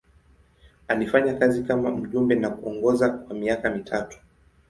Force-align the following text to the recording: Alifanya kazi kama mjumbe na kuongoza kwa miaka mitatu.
Alifanya 0.87 1.33
kazi 1.39 1.63
kama 1.63 1.91
mjumbe 1.91 2.35
na 2.35 2.49
kuongoza 2.49 3.09
kwa 3.09 3.35
miaka 3.35 3.69
mitatu. 3.69 4.19